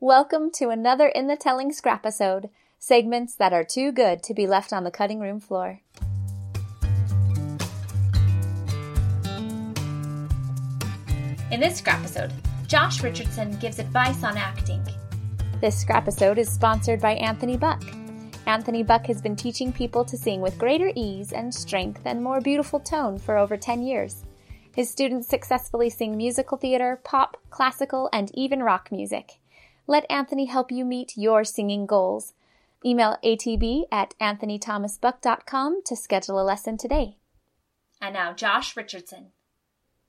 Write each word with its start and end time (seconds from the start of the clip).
Welcome 0.00 0.52
to 0.52 0.68
another 0.68 1.08
In 1.08 1.26
the 1.26 1.34
Telling 1.34 1.72
Scrapisode, 1.72 2.50
segments 2.78 3.34
that 3.34 3.52
are 3.52 3.64
too 3.64 3.90
good 3.90 4.22
to 4.22 4.32
be 4.32 4.46
left 4.46 4.72
on 4.72 4.84
the 4.84 4.92
cutting 4.92 5.18
room 5.18 5.40
floor. 5.40 5.80
In 11.50 11.58
this 11.58 11.78
scrapisode, 11.78 12.32
Josh 12.68 13.02
Richardson 13.02 13.58
gives 13.58 13.80
advice 13.80 14.22
on 14.22 14.36
acting. 14.36 14.86
This 15.60 15.76
scrapisode 15.76 16.38
is 16.38 16.48
sponsored 16.48 17.00
by 17.00 17.14
Anthony 17.14 17.56
Buck. 17.56 17.82
Anthony 18.46 18.84
Buck 18.84 19.04
has 19.06 19.20
been 19.20 19.34
teaching 19.34 19.72
people 19.72 20.04
to 20.04 20.16
sing 20.16 20.40
with 20.40 20.58
greater 20.58 20.92
ease 20.94 21.32
and 21.32 21.52
strength 21.52 22.02
and 22.04 22.22
more 22.22 22.40
beautiful 22.40 22.78
tone 22.78 23.18
for 23.18 23.36
over 23.36 23.56
10 23.56 23.82
years. 23.82 24.24
His 24.76 24.88
students 24.88 25.26
successfully 25.26 25.90
sing 25.90 26.16
musical 26.16 26.56
theater, 26.56 27.00
pop, 27.02 27.36
classical, 27.50 28.08
and 28.12 28.30
even 28.34 28.62
rock 28.62 28.92
music. 28.92 29.40
Let 29.90 30.04
Anthony 30.10 30.44
help 30.44 30.70
you 30.70 30.84
meet 30.84 31.16
your 31.16 31.44
singing 31.44 31.86
goals. 31.86 32.34
Email 32.84 33.16
atb 33.24 33.84
at 33.90 34.14
anthonythomasbuck.com 34.20 35.82
to 35.86 35.96
schedule 35.96 36.38
a 36.38 36.44
lesson 36.44 36.76
today. 36.76 37.16
And 38.00 38.12
now, 38.12 38.34
Josh 38.34 38.76
Richardson. 38.76 39.28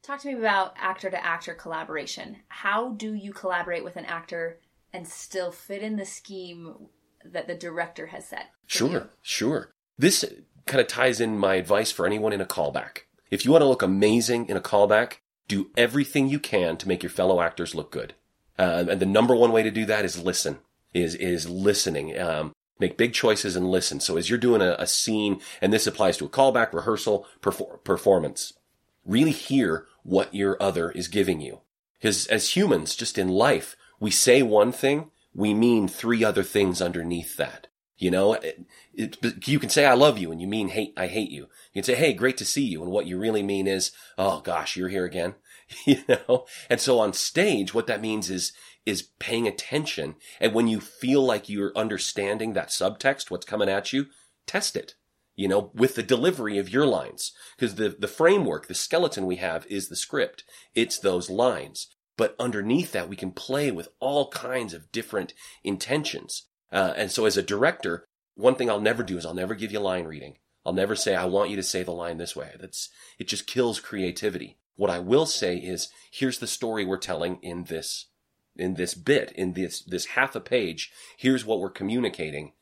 Talk 0.00 0.20
to 0.20 0.28
me 0.28 0.34
about 0.34 0.74
actor 0.78 1.10
to 1.10 1.22
actor 1.22 1.54
collaboration. 1.54 2.36
How 2.46 2.90
do 2.90 3.14
you 3.14 3.32
collaborate 3.32 3.82
with 3.82 3.96
an 3.96 4.04
actor 4.04 4.60
and 4.92 5.08
still 5.08 5.50
fit 5.50 5.82
in 5.82 5.96
the 5.96 6.04
scheme 6.04 6.86
that 7.24 7.48
the 7.48 7.56
director 7.56 8.06
has 8.06 8.26
set? 8.26 8.50
Sure, 8.68 8.88
you? 8.88 9.08
sure. 9.22 9.70
This 9.98 10.24
kind 10.66 10.80
of 10.80 10.86
ties 10.86 11.20
in 11.20 11.36
my 11.36 11.56
advice 11.56 11.90
for 11.90 12.06
anyone 12.06 12.32
in 12.32 12.40
a 12.40 12.46
callback. 12.46 13.00
If 13.28 13.44
you 13.44 13.50
want 13.50 13.62
to 13.62 13.68
look 13.68 13.82
amazing 13.82 14.48
in 14.48 14.56
a 14.56 14.60
callback, 14.60 15.14
do 15.48 15.70
everything 15.76 16.28
you 16.28 16.38
can 16.38 16.76
to 16.76 16.86
make 16.86 17.02
your 17.02 17.10
fellow 17.10 17.40
actors 17.40 17.74
look 17.74 17.90
good. 17.90 18.14
Uh, 18.58 18.84
and 18.88 19.00
the 19.00 19.06
number 19.06 19.34
one 19.34 19.52
way 19.52 19.62
to 19.62 19.70
do 19.70 19.84
that 19.86 20.04
is 20.04 20.22
listen. 20.22 20.58
Is 20.92 21.14
is 21.16 21.48
listening. 21.48 22.18
Um, 22.18 22.52
make 22.78 22.96
big 22.96 23.12
choices 23.12 23.56
and 23.56 23.70
listen. 23.70 24.00
So 24.00 24.16
as 24.16 24.28
you're 24.28 24.38
doing 24.38 24.62
a, 24.62 24.76
a 24.78 24.86
scene, 24.86 25.40
and 25.60 25.72
this 25.72 25.86
applies 25.86 26.16
to 26.18 26.26
a 26.26 26.30
callback, 26.30 26.72
rehearsal, 26.72 27.26
perfor- 27.40 27.82
performance, 27.84 28.52
really 29.04 29.30
hear 29.30 29.86
what 30.02 30.34
your 30.34 30.60
other 30.62 30.90
is 30.90 31.08
giving 31.08 31.40
you. 31.40 31.60
Because 31.98 32.26
as 32.26 32.50
humans, 32.50 32.94
just 32.94 33.18
in 33.18 33.28
life, 33.28 33.76
we 33.98 34.10
say 34.10 34.42
one 34.42 34.72
thing, 34.72 35.10
we 35.34 35.54
mean 35.54 35.88
three 35.88 36.22
other 36.22 36.42
things 36.42 36.82
underneath 36.82 37.36
that. 37.36 37.68
You 37.96 38.10
know, 38.10 38.34
it, 38.34 38.66
it, 38.92 39.48
you 39.48 39.58
can 39.58 39.70
say 39.70 39.86
I 39.86 39.94
love 39.94 40.18
you 40.18 40.32
and 40.32 40.40
you 40.40 40.48
mean 40.48 40.68
hate 40.68 40.92
I 40.96 41.06
hate 41.06 41.30
you. 41.30 41.42
You 41.72 41.82
can 41.82 41.84
say 41.84 41.94
hey, 41.94 42.12
great 42.12 42.36
to 42.38 42.44
see 42.44 42.64
you 42.64 42.82
and 42.82 42.90
what 42.90 43.06
you 43.06 43.18
really 43.18 43.42
mean 43.42 43.66
is 43.66 43.92
oh 44.18 44.40
gosh, 44.40 44.76
you're 44.76 44.88
here 44.88 45.04
again. 45.04 45.36
you 45.86 46.02
know? 46.08 46.46
And 46.68 46.80
so 46.80 46.98
on 46.98 47.12
stage 47.12 47.74
what 47.74 47.86
that 47.86 48.00
means 48.00 48.30
is 48.30 48.52
is 48.86 49.08
paying 49.18 49.48
attention 49.48 50.14
and 50.40 50.52
when 50.52 50.68
you 50.68 50.78
feel 50.80 51.24
like 51.24 51.48
you're 51.48 51.72
understanding 51.74 52.52
that 52.52 52.68
subtext 52.68 53.30
what's 53.30 53.46
coming 53.46 53.68
at 53.68 53.92
you, 53.92 54.06
test 54.46 54.76
it. 54.76 54.94
You 55.36 55.48
know, 55.48 55.72
with 55.74 55.96
the 55.96 56.02
delivery 56.02 56.58
of 56.58 56.68
your 56.68 56.86
lines 56.86 57.32
because 57.56 57.74
the 57.74 57.96
the 57.98 58.08
framework, 58.08 58.68
the 58.68 58.74
skeleton 58.74 59.26
we 59.26 59.36
have 59.36 59.66
is 59.66 59.88
the 59.88 59.96
script. 59.96 60.44
It's 60.74 60.98
those 60.98 61.28
lines. 61.28 61.88
But 62.16 62.36
underneath 62.38 62.92
that, 62.92 63.08
we 63.08 63.16
can 63.16 63.32
play 63.32 63.70
with 63.70 63.88
all 63.98 64.28
kinds 64.28 64.72
of 64.72 64.92
different 64.92 65.34
intentions. 65.64 66.44
Uh, 66.70 66.92
and 66.96 67.10
so 67.10 67.24
as 67.24 67.36
a 67.36 67.42
director, 67.42 68.06
one 68.34 68.54
thing 68.54 68.70
I'll 68.70 68.80
never 68.80 69.02
do 69.02 69.18
is 69.18 69.26
I'll 69.26 69.34
never 69.34 69.54
give 69.54 69.72
you 69.72 69.80
line 69.80 70.04
reading. 70.04 70.38
I'll 70.64 70.72
never 70.72 70.96
say, 70.96 71.14
I 71.14 71.24
want 71.26 71.50
you 71.50 71.56
to 71.56 71.62
say 71.62 71.82
the 71.82 71.92
line 71.92 72.18
this 72.18 72.34
way. 72.34 72.52
That's, 72.58 72.88
it 73.18 73.28
just 73.28 73.46
kills 73.46 73.80
creativity. 73.80 74.58
What 74.76 74.90
I 74.90 74.98
will 74.98 75.26
say 75.26 75.56
is, 75.56 75.88
here's 76.10 76.38
the 76.38 76.46
story 76.46 76.84
we're 76.84 76.98
telling 76.98 77.38
in 77.42 77.64
this, 77.64 78.06
in 78.56 78.74
this 78.74 78.94
bit, 78.94 79.32
in 79.32 79.52
this, 79.52 79.80
this 79.82 80.06
half 80.06 80.34
a 80.34 80.40
page. 80.40 80.92
Here's 81.16 81.44
what 81.44 81.60
we're 81.60 81.70
communicating. 81.70 82.52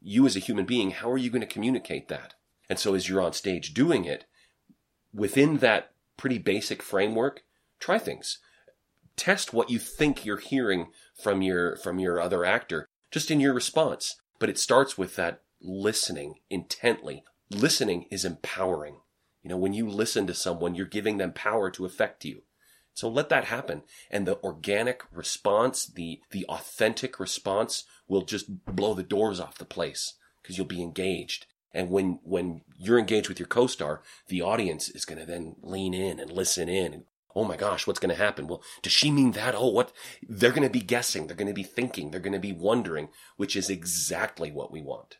You 0.00 0.26
as 0.26 0.36
a 0.36 0.40
human 0.40 0.64
being, 0.64 0.92
how 0.92 1.10
are 1.10 1.18
you 1.18 1.30
going 1.30 1.40
to 1.40 1.46
communicate 1.46 2.08
that? 2.08 2.34
And 2.68 2.78
so 2.78 2.94
as 2.94 3.08
you're 3.08 3.22
on 3.22 3.32
stage 3.32 3.74
doing 3.74 4.04
it, 4.04 4.24
within 5.12 5.58
that 5.58 5.92
pretty 6.16 6.38
basic 6.38 6.82
framework, 6.82 7.42
try 7.80 7.98
things. 7.98 8.38
Test 9.16 9.52
what 9.52 9.70
you 9.70 9.78
think 9.78 10.24
you're 10.24 10.36
hearing 10.36 10.88
from 11.20 11.42
your, 11.42 11.76
from 11.76 11.98
your 11.98 12.20
other 12.20 12.44
actor 12.44 12.88
just 13.10 13.30
in 13.30 13.40
your 13.40 13.54
response. 13.54 14.16
But 14.38 14.50
it 14.50 14.58
starts 14.58 14.98
with 14.98 15.16
that 15.16 15.42
listening 15.60 16.34
intently. 16.50 17.24
Listening 17.50 18.06
is 18.10 18.24
empowering. 18.24 18.96
You 19.46 19.50
know, 19.50 19.58
when 19.58 19.74
you 19.74 19.88
listen 19.88 20.26
to 20.26 20.34
someone, 20.34 20.74
you're 20.74 20.86
giving 20.86 21.18
them 21.18 21.30
power 21.30 21.70
to 21.70 21.86
affect 21.86 22.24
you. 22.24 22.42
So 22.94 23.08
let 23.08 23.28
that 23.28 23.44
happen. 23.44 23.84
And 24.10 24.26
the 24.26 24.42
organic 24.42 25.04
response, 25.12 25.86
the, 25.86 26.18
the 26.32 26.44
authentic 26.46 27.20
response 27.20 27.84
will 28.08 28.22
just 28.22 28.66
blow 28.66 28.92
the 28.92 29.04
doors 29.04 29.38
off 29.38 29.58
the 29.58 29.64
place 29.64 30.14
because 30.42 30.58
you'll 30.58 30.66
be 30.66 30.82
engaged. 30.82 31.46
And 31.72 31.90
when, 31.90 32.18
when 32.24 32.62
you're 32.76 32.98
engaged 32.98 33.28
with 33.28 33.38
your 33.38 33.46
co-star, 33.46 34.02
the 34.26 34.42
audience 34.42 34.88
is 34.88 35.04
going 35.04 35.20
to 35.20 35.26
then 35.26 35.54
lean 35.62 35.94
in 35.94 36.18
and 36.18 36.32
listen 36.32 36.68
in 36.68 36.92
and 36.92 37.04
oh 37.36 37.44
my 37.44 37.56
gosh, 37.56 37.86
what's 37.86 38.00
going 38.00 38.12
to 38.12 38.20
happen? 38.20 38.48
Well, 38.48 38.64
does 38.82 38.92
she 38.92 39.12
mean 39.12 39.30
that? 39.32 39.54
Oh, 39.54 39.68
what? 39.68 39.92
They're 40.28 40.50
going 40.50 40.66
to 40.66 40.68
be 40.68 40.80
guessing. 40.80 41.28
They're 41.28 41.36
going 41.36 41.46
to 41.46 41.54
be 41.54 41.62
thinking. 41.62 42.10
They're 42.10 42.18
going 42.18 42.32
to 42.32 42.40
be 42.40 42.52
wondering, 42.52 43.10
which 43.36 43.54
is 43.54 43.70
exactly 43.70 44.50
what 44.50 44.72
we 44.72 44.82
want. 44.82 45.18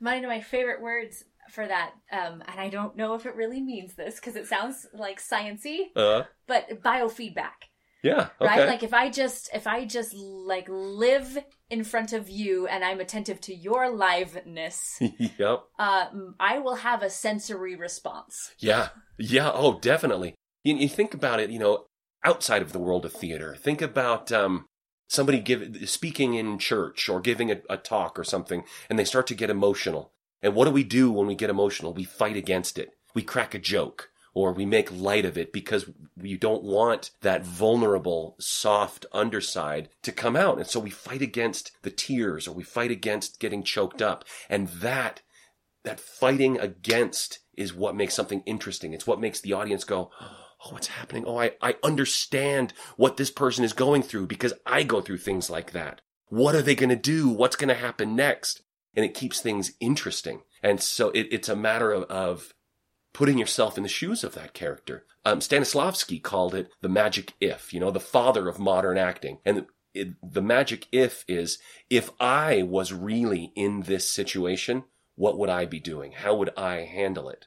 One 0.00 0.24
of 0.24 0.28
my 0.28 0.40
favorite 0.40 0.82
words 0.82 1.22
for 1.50 1.66
that, 1.66 1.92
um, 2.12 2.42
and 2.46 2.60
I 2.60 2.68
don't 2.68 2.96
know 2.96 3.14
if 3.14 3.26
it 3.26 3.34
really 3.36 3.60
means 3.60 3.94
this 3.94 4.16
because 4.16 4.36
it 4.36 4.46
sounds 4.46 4.86
like 4.92 5.20
sciency, 5.20 5.90
Uh, 5.96 6.24
but 6.46 6.82
biofeedback. 6.82 7.68
yeah. 8.02 8.28
Right? 8.40 8.66
Like 8.68 8.82
if 8.82 8.94
I 8.94 9.10
just 9.10 9.50
if 9.54 9.66
I 9.66 9.84
just 9.84 10.14
like 10.14 10.66
live 10.68 11.38
in 11.70 11.82
front 11.84 12.12
of 12.12 12.28
you 12.28 12.66
and 12.66 12.84
I'm 12.84 13.00
attentive 13.00 13.40
to 13.42 13.54
your 13.54 13.86
liveness, 13.90 14.80
yep. 15.38 15.64
uh, 15.78 16.06
I 16.38 16.58
will 16.58 16.76
have 16.76 17.02
a 17.02 17.10
sensory 17.10 17.74
response. 17.74 18.54
Yeah. 18.58 18.88
Yeah. 19.18 19.50
Oh, 19.52 19.78
definitely. 19.80 20.34
You, 20.64 20.76
you 20.76 20.88
think 20.88 21.14
about 21.14 21.40
it, 21.40 21.50
you 21.50 21.58
know, 21.58 21.86
outside 22.24 22.62
of 22.62 22.72
the 22.72 22.78
world 22.78 23.04
of 23.04 23.12
theater. 23.12 23.56
Think 23.56 23.80
about 23.82 24.30
um, 24.32 24.66
somebody 25.08 25.40
give, 25.40 25.88
speaking 25.88 26.34
in 26.34 26.58
church 26.58 27.08
or 27.08 27.20
giving 27.20 27.50
a, 27.50 27.56
a 27.70 27.76
talk 27.76 28.18
or 28.18 28.24
something, 28.24 28.64
and 28.90 28.98
they 28.98 29.04
start 29.04 29.26
to 29.28 29.34
get 29.34 29.50
emotional. 29.50 30.12
And 30.42 30.54
what 30.54 30.66
do 30.66 30.70
we 30.70 30.84
do 30.84 31.10
when 31.10 31.26
we 31.26 31.34
get 31.34 31.50
emotional? 31.50 31.92
We 31.92 32.04
fight 32.04 32.36
against 32.36 32.78
it. 32.78 32.90
We 33.14 33.22
crack 33.22 33.54
a 33.54 33.58
joke 33.58 34.10
or 34.34 34.52
we 34.52 34.66
make 34.66 34.92
light 34.92 35.24
of 35.24 35.38
it 35.38 35.50
because 35.50 35.88
we 36.14 36.36
don't 36.36 36.62
want 36.62 37.10
that 37.22 37.42
vulnerable, 37.42 38.36
soft 38.38 39.06
underside 39.10 39.88
to 40.02 40.12
come 40.12 40.36
out. 40.36 40.58
And 40.58 40.66
so 40.66 40.78
we 40.78 40.90
fight 40.90 41.22
against 41.22 41.72
the 41.82 41.90
tears 41.90 42.46
or 42.46 42.54
we 42.54 42.62
fight 42.62 42.90
against 42.90 43.40
getting 43.40 43.62
choked 43.62 44.02
up. 44.02 44.26
And 44.50 44.68
that, 44.68 45.22
that 45.84 45.98
fighting 45.98 46.60
against 46.60 47.38
is 47.56 47.72
what 47.72 47.96
makes 47.96 48.14
something 48.14 48.42
interesting. 48.44 48.92
It's 48.92 49.06
what 49.06 49.20
makes 49.20 49.40
the 49.40 49.54
audience 49.54 49.84
go, 49.84 50.10
Oh, 50.20 50.72
what's 50.72 50.88
happening? 50.88 51.24
Oh, 51.26 51.38
I, 51.38 51.52
I 51.62 51.76
understand 51.82 52.74
what 52.96 53.16
this 53.16 53.30
person 53.30 53.64
is 53.64 53.72
going 53.72 54.02
through 54.02 54.26
because 54.26 54.52
I 54.66 54.82
go 54.82 55.00
through 55.00 55.18
things 55.18 55.48
like 55.48 55.72
that. 55.72 56.02
What 56.28 56.54
are 56.54 56.62
they 56.62 56.74
going 56.74 56.90
to 56.90 56.96
do? 56.96 57.28
What's 57.28 57.56
going 57.56 57.68
to 57.68 57.74
happen 57.74 58.16
next? 58.16 58.62
And 58.96 59.04
it 59.04 59.14
keeps 59.14 59.40
things 59.40 59.72
interesting. 59.78 60.42
And 60.62 60.80
so 60.80 61.10
it, 61.10 61.28
it's 61.30 61.48
a 61.48 61.54
matter 61.56 61.92
of, 61.92 62.04
of 62.04 62.54
putting 63.12 63.38
yourself 63.38 63.76
in 63.76 63.82
the 63.82 63.88
shoes 63.88 64.24
of 64.24 64.34
that 64.34 64.52
character. 64.52 65.06
Um, 65.24 65.40
Stanislavski 65.40 66.22
called 66.22 66.54
it 66.54 66.70
the 66.80 66.88
magic 66.88 67.34
if, 67.40 67.72
you 67.72 67.80
know, 67.80 67.90
the 67.90 68.00
father 68.00 68.48
of 68.48 68.58
modern 68.58 68.98
acting. 68.98 69.38
And 69.44 69.66
it, 69.94 70.08
the 70.22 70.42
magic 70.42 70.86
if 70.92 71.24
is, 71.26 71.58
if 71.88 72.10
I 72.20 72.62
was 72.62 72.92
really 72.92 73.52
in 73.56 73.82
this 73.82 74.10
situation, 74.10 74.84
what 75.14 75.38
would 75.38 75.48
I 75.48 75.64
be 75.64 75.80
doing? 75.80 76.12
How 76.12 76.34
would 76.34 76.50
I 76.56 76.80
handle 76.80 77.28
it? 77.28 77.46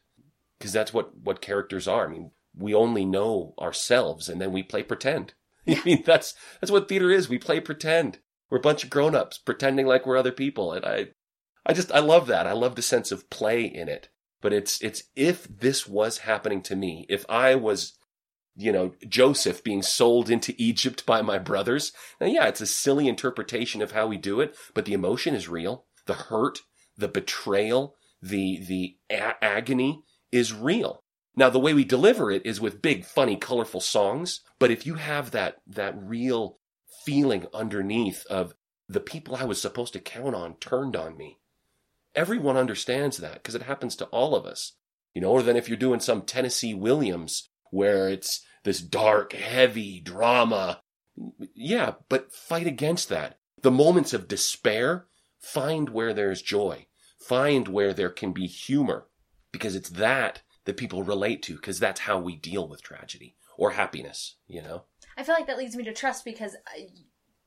Because 0.57 0.73
that's 0.73 0.93
what, 0.93 1.15
what 1.17 1.39
characters 1.39 1.87
are. 1.87 2.07
I 2.07 2.11
mean, 2.11 2.31
we 2.57 2.73
only 2.73 3.05
know 3.05 3.53
ourselves 3.59 4.27
and 4.27 4.41
then 4.41 4.51
we 4.51 4.63
play 4.63 4.83
pretend. 4.83 5.33
I 5.67 5.79
mean, 5.85 6.03
that's, 6.05 6.33
that's 6.59 6.71
what 6.71 6.89
theater 6.89 7.11
is. 7.11 7.29
We 7.29 7.37
play 7.37 7.59
pretend. 7.59 8.19
We're 8.49 8.57
a 8.57 8.61
bunch 8.61 8.83
of 8.83 8.89
grown-ups 8.89 9.37
pretending 9.37 9.85
like 9.85 10.07
we're 10.07 10.17
other 10.17 10.31
people. 10.31 10.73
And 10.73 10.83
I, 10.83 11.07
I 11.69 11.73
just, 11.73 11.91
I 11.91 11.99
love 11.99 12.25
that. 12.27 12.47
I 12.47 12.53
love 12.53 12.75
the 12.75 12.81
sense 12.81 13.11
of 13.11 13.29
play 13.29 13.63
in 13.63 13.87
it. 13.87 14.09
But 14.41 14.53
it's, 14.53 14.81
it's 14.81 15.03
if 15.15 15.47
this 15.47 15.87
was 15.87 16.19
happening 16.19 16.63
to 16.63 16.75
me, 16.75 17.05
if 17.09 17.27
I 17.29 17.53
was, 17.53 17.93
you 18.55 18.71
know, 18.71 18.93
Joseph 19.07 19.63
being 19.63 19.83
sold 19.83 20.31
into 20.31 20.55
Egypt 20.57 21.05
by 21.05 21.21
my 21.21 21.37
brothers. 21.37 21.91
Now, 22.19 22.25
yeah, 22.25 22.47
it's 22.47 22.59
a 22.59 22.65
silly 22.65 23.07
interpretation 23.07 23.83
of 23.83 23.91
how 23.91 24.07
we 24.07 24.17
do 24.17 24.41
it, 24.41 24.55
but 24.73 24.85
the 24.85 24.93
emotion 24.93 25.35
is 25.35 25.47
real. 25.47 25.85
The 26.07 26.15
hurt, 26.15 26.61
the 26.97 27.07
betrayal, 27.07 27.95
the, 28.19 28.59
the 28.67 28.97
a- 29.11 29.43
agony 29.43 30.01
is 30.31 30.51
real. 30.51 31.03
Now, 31.35 31.51
the 31.51 31.59
way 31.59 31.75
we 31.75 31.85
deliver 31.85 32.31
it 32.31 32.43
is 32.47 32.59
with 32.59 32.81
big, 32.81 33.05
funny, 33.05 33.35
colorful 33.35 33.79
songs. 33.79 34.41
But 34.57 34.71
if 34.71 34.87
you 34.87 34.95
have 34.95 35.29
that, 35.31 35.57
that 35.67 35.93
real 35.95 36.57
feeling 37.05 37.45
underneath 37.53 38.25
of 38.25 38.55
the 38.87 38.99
people 38.99 39.35
I 39.35 39.43
was 39.43 39.61
supposed 39.61 39.93
to 39.93 39.99
count 39.99 40.33
on 40.33 40.55
turned 40.55 40.95
on 40.95 41.15
me, 41.15 41.38
everyone 42.15 42.57
understands 42.57 43.17
that 43.17 43.35
because 43.35 43.55
it 43.55 43.63
happens 43.63 43.95
to 43.97 44.05
all 44.05 44.35
of 44.35 44.45
us. 44.45 44.73
You 45.13 45.21
know, 45.21 45.31
or 45.31 45.41
then 45.41 45.57
if 45.57 45.67
you're 45.67 45.77
doing 45.77 45.99
some 45.99 46.21
Tennessee 46.21 46.73
Williams 46.73 47.49
where 47.71 48.09
it's 48.09 48.45
this 48.63 48.79
dark, 48.81 49.33
heavy 49.33 49.99
drama, 49.99 50.81
Yeah, 51.53 51.93
but 52.07 52.31
fight 52.31 52.67
against 52.67 53.09
that. 53.09 53.39
The 53.61 53.71
moments 53.71 54.13
of 54.13 54.27
despair, 54.27 55.07
find 55.39 55.89
where 55.89 56.13
there's 56.13 56.41
joy. 56.41 56.87
Find 57.19 57.67
where 57.67 57.93
there 57.93 58.09
can 58.09 58.31
be 58.31 58.47
humor. 58.47 59.07
Because 59.51 59.75
it's 59.75 59.89
that 59.89 60.41
that 60.65 60.77
people 60.77 61.03
relate 61.03 61.41
to, 61.43 61.55
because 61.55 61.79
that's 61.79 62.01
how 62.01 62.19
we 62.19 62.35
deal 62.35 62.67
with 62.67 62.83
tragedy 62.83 63.35
or 63.57 63.71
happiness, 63.71 64.35
you 64.47 64.61
know? 64.61 64.83
I 65.17 65.23
feel 65.23 65.35
like 65.35 65.47
that 65.47 65.57
leads 65.57 65.75
me 65.75 65.83
to 65.83 65.93
trust 65.93 66.23
because 66.23 66.53
uh, 66.53 66.81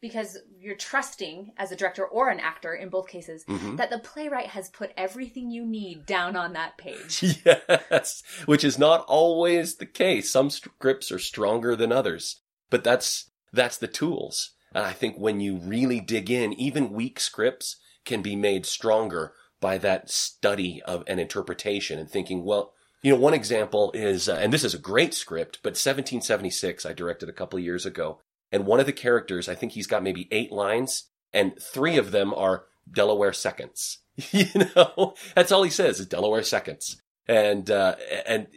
because 0.03 0.37
you're 0.59 0.75
trusting 0.77 1.53
as 1.57 1.73
a 1.73 1.77
director 1.77 2.05
or 2.05 2.29
an 2.29 2.41
actor 2.41 2.75
in 2.75 2.91
both 2.91 3.09
cases 3.09 3.45
Mhm. 3.47 3.79
that 3.79 3.89
the 3.89 4.01
playwright 4.01 4.49
has 4.49 4.69
put 4.69 4.91
everything 4.97 5.51
you 5.51 5.65
need 5.65 6.05
down 6.05 6.37
on 6.37 6.53
that 6.53 6.77
page. 6.77 7.23
Yes, 7.47 8.23
which 8.45 8.65
is 8.65 8.79
not 8.79 9.05
always 9.07 9.77
the 9.77 9.87
case. 9.87 10.31
Some 10.31 10.51
scripts 10.51 11.11
are 11.11 11.19
stronger 11.19 11.75
than 11.77 11.93
others, 11.93 12.41
but 12.69 12.85
that's 12.85 13.31
that's 13.53 13.79
the 13.79 13.89
tools. 13.89 14.53
And 14.75 14.85
I 14.85 14.93
think 14.93 15.17
when 15.17 15.39
you 15.41 15.57
really 15.59 16.01
dig 16.01 16.31
in, 16.31 16.53
even 16.55 16.93
weak 16.93 17.21
scripts 17.21 17.77
can 18.05 18.23
be 18.23 18.35
made 18.35 18.67
stronger 18.67 19.35
by 19.61 19.79
that 19.79 20.11
study 20.11 20.83
of 20.83 21.05
an 21.07 21.19
interpretation 21.19 21.99
and 21.99 22.11
thinking, 22.11 22.45
well, 22.45 22.73
you 23.03 23.13
know, 23.13 23.19
one 23.21 23.35
example 23.35 23.93
is, 23.93 24.29
uh, 24.29 24.35
and 24.41 24.53
this 24.53 24.65
is 24.65 24.75
a 24.75 24.79
great 24.79 25.13
script, 25.13 25.59
but 25.63 25.77
1776 25.77 26.87
I 26.87 26.93
directed 26.93 27.29
a 27.29 27.33
couple 27.33 27.59
of 27.59 27.65
years 27.65 27.85
ago, 27.87 28.21
and 28.53 28.67
one 28.67 28.79
of 28.79 28.87
the 28.87 28.93
characters, 28.93 29.49
I 29.49 29.55
think 29.55 29.73
he's 29.73 29.87
got 29.87 30.03
maybe 30.03 30.29
eight 30.31 30.53
lines, 30.53 31.05
and 31.33 31.55
three 31.61 31.97
of 31.97 32.13
them 32.13 32.35
are 32.35 32.67
Delaware 32.91 33.33
seconds. 33.33 33.99
you 34.31 34.47
know, 34.77 35.15
that's 35.35 35.51
all 35.51 35.63
he 35.63 35.71
says 35.71 35.99
is 35.99 36.07
Delaware 36.07 36.43
seconds. 36.43 37.01
And, 37.27 37.71
uh, 37.71 37.97
and, 38.27 38.49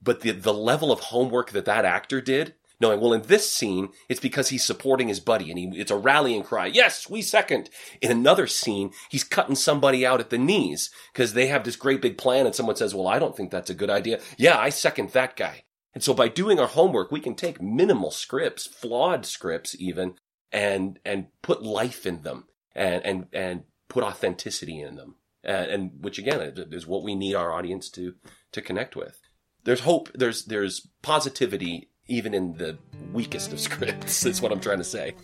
but 0.00 0.20
the, 0.20 0.30
the 0.30 0.54
level 0.54 0.92
of 0.92 1.00
homework 1.00 1.50
that 1.50 1.64
that 1.64 1.84
actor 1.84 2.20
did, 2.20 2.54
knowing, 2.80 3.00
well, 3.00 3.12
in 3.12 3.22
this 3.22 3.50
scene, 3.50 3.88
it's 4.08 4.20
because 4.20 4.50
he's 4.50 4.64
supporting 4.64 5.08
his 5.08 5.20
buddy 5.20 5.50
and 5.50 5.58
he, 5.58 5.80
it's 5.80 5.90
a 5.90 5.96
rallying 5.96 6.42
cry. 6.42 6.66
Yes, 6.66 7.08
we 7.08 7.22
second. 7.22 7.70
In 8.00 8.10
another 8.10 8.46
scene, 8.46 8.92
he's 9.10 9.24
cutting 9.24 9.56
somebody 9.56 10.06
out 10.06 10.20
at 10.20 10.30
the 10.30 10.38
knees 10.38 10.90
because 11.12 11.32
they 11.32 11.46
have 11.48 11.64
this 11.64 11.76
great 11.76 12.02
big 12.02 12.18
plan 12.18 12.46
and 12.46 12.54
someone 12.54 12.76
says, 12.76 12.94
well, 12.94 13.08
I 13.08 13.18
don't 13.18 13.36
think 13.36 13.50
that's 13.50 13.70
a 13.70 13.74
good 13.74 13.90
idea. 13.90 14.20
Yeah, 14.36 14.58
I 14.58 14.68
second 14.68 15.10
that 15.10 15.36
guy. 15.36 15.64
And 15.94 16.02
so 16.02 16.12
by 16.12 16.28
doing 16.28 16.58
our 16.58 16.66
homework, 16.66 17.12
we 17.12 17.20
can 17.20 17.34
take 17.34 17.62
minimal 17.62 18.10
scripts, 18.10 18.66
flawed 18.66 19.24
scripts 19.24 19.76
even, 19.78 20.14
and, 20.50 20.98
and 21.04 21.28
put 21.40 21.62
life 21.62 22.04
in 22.04 22.22
them 22.22 22.46
and, 22.74 23.04
and, 23.04 23.26
and 23.32 23.62
put 23.88 24.02
authenticity 24.02 24.80
in 24.80 24.96
them. 24.96 25.16
And, 25.44 25.70
and 25.70 25.90
which 26.00 26.18
again 26.18 26.40
is 26.40 26.86
what 26.86 27.04
we 27.04 27.14
need 27.14 27.34
our 27.34 27.52
audience 27.52 27.88
to, 27.90 28.14
to 28.52 28.60
connect 28.60 28.96
with. 28.96 29.20
There's 29.62 29.80
hope. 29.80 30.10
There's, 30.14 30.44
there's 30.44 30.88
positivity 31.02 31.90
even 32.06 32.34
in 32.34 32.54
the 32.54 32.76
weakest 33.12 33.52
of 33.52 33.60
scripts. 33.68 34.26
Is 34.26 34.42
what 34.42 34.52
I'm 34.52 34.60
trying 34.60 34.78
to 34.78 34.84
say. 34.84 35.14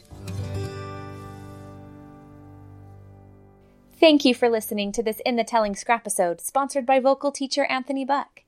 Thank 3.99 4.25
you 4.25 4.34
for 4.34 4.49
listening 4.49 4.93
to 4.93 5.02
this 5.02 5.20
In 5.26 5.37
the 5.37 5.44
Telling 5.44 5.76
Scrapisode, 5.76 6.40
sponsored 6.40 6.87
by 6.87 7.00
vocal 7.00 7.31
teacher 7.31 7.66
Anthony 7.66 8.06
Buck. 8.06 8.44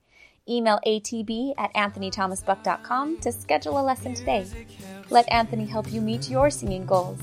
Email 0.49 0.81
atb 0.87 1.55
at 1.59 1.73
anthonythomasbuck.com 1.75 3.19
to 3.19 3.33
schedule 3.33 3.79
a 3.79 3.83
lesson 3.83 4.15
today. 4.15 4.47
Let 5.11 5.31
Anthony 5.31 5.67
help 5.67 5.93
you 5.93 6.01
meet 6.01 6.29
your 6.29 6.51
singing 6.51 6.87
goals. 6.87 7.21